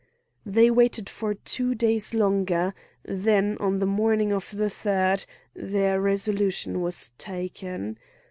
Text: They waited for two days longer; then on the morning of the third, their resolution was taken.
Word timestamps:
They 0.47 0.71
waited 0.71 1.09
for 1.09 1.35
two 1.35 1.75
days 1.75 2.15
longer; 2.15 2.73
then 3.05 3.55
on 3.59 3.77
the 3.77 3.85
morning 3.85 4.33
of 4.33 4.49
the 4.49 4.67
third, 4.71 5.27
their 5.53 6.01
resolution 6.01 6.81
was 6.81 7.11
taken. 7.19 7.99